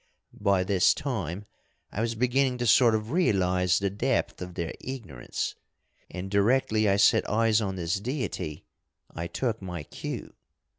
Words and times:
By 0.41 0.63
this 0.63 0.95
time 0.95 1.45
I 1.91 2.01
was 2.01 2.15
beginning 2.15 2.57
to 2.57 2.65
sort 2.65 2.95
of 2.95 3.11
realise 3.11 3.77
the 3.77 3.91
depth 3.91 4.41
of 4.41 4.55
their 4.55 4.73
ignorance, 4.81 5.53
and 6.09 6.31
directly 6.31 6.89
I 6.89 6.95
set 6.95 7.29
eyes 7.29 7.61
on 7.61 7.75
this 7.75 7.99
deity 7.99 8.65
I 9.13 9.27
took 9.27 9.61
my 9.61 9.83
cue. 9.83 10.33